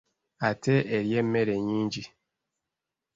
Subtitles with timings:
[0.49, 2.03] Ate erya emmere nnyingi.